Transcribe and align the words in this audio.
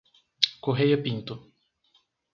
Correia 0.63 0.97
Pinto 0.97 1.35